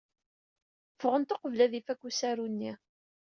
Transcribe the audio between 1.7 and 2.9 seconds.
ifak usaru-nni.